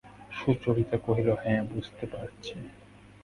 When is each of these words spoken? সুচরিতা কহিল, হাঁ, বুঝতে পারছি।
সুচরিতা 0.31 0.97
কহিল, 0.97 1.29
হাঁ, 1.35 1.61
বুঝতে 1.71 2.05
পারছি। 2.07 2.53